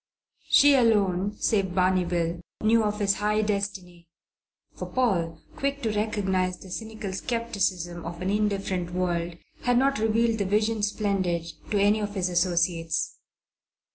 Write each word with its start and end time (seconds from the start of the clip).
She 0.49 0.73
alone 0.73 1.37
(save 1.37 1.75
Barney 1.75 2.05
Bill) 2.05 2.41
knew 2.61 2.83
of 2.83 2.97
his 2.99 3.17
high 3.17 3.43
destiny 3.43 4.07
for 4.75 4.87
Paul, 4.91 5.39
quick 5.55 5.83
to 5.83 5.91
recognize 5.95 6.57
the 6.57 6.71
cynical 6.71 7.13
scepticism 7.13 8.03
of 8.03 8.19
an 8.19 8.31
indifferent 8.31 8.93
world, 8.95 9.37
had 9.61 9.77
not 9.77 9.99
revealed 9.99 10.39
the 10.39 10.45
Vision 10.45 10.81
Splendid 10.81 11.45
to 11.69 11.79
any 11.79 11.99
of 11.99 12.15
his 12.15 12.29
associates. 12.29 13.19